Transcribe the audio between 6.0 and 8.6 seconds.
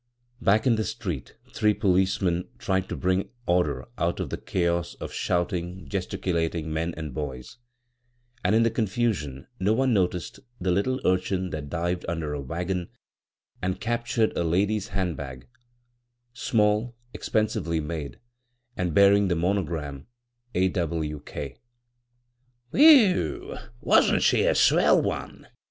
_iv, Goog[c CROSS CURRENTS ttculating men and boys; and